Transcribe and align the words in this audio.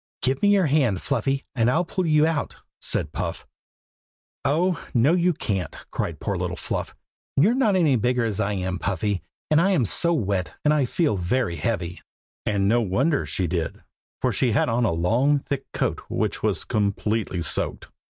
"Give 0.23 0.41
me 0.41 0.47
your 0.49 0.65
hand, 0.65 0.99
Fluffy, 0.99 1.45
and 1.53 1.69
I'll 1.69 1.85
pull 1.85 2.07
you 2.07 2.25
out!" 2.25 2.55
said 2.79 3.11
Puff. 3.11 3.45
"Oh! 4.43 4.83
no, 4.95 5.13
you 5.13 5.31
can't!" 5.31 5.75
cried 5.91 6.19
poor 6.19 6.37
little 6.37 6.55
Fluff. 6.55 6.95
"You're 7.37 7.53
not 7.53 7.75
any 7.75 7.97
bigger 7.97 8.25
as 8.25 8.39
I 8.39 8.53
am, 8.53 8.79
Puffy, 8.79 9.21
and 9.51 9.61
I'm 9.61 9.85
so 9.85 10.11
wet 10.11 10.55
I 10.65 10.85
feel 10.85 11.17
very 11.17 11.57
heavy." 11.57 12.01
And 12.47 12.67
no 12.67 12.81
wonder 12.81 13.27
she 13.27 13.45
did, 13.45 13.83
for 14.23 14.31
she 14.31 14.53
had 14.53 14.69
on 14.69 14.85
a 14.85 14.91
long 14.91 15.37
thick 15.37 15.67
coat 15.71 16.01
which 16.09 16.41
was 16.41 16.63
completely 16.63 17.43
soaked. 17.43 17.89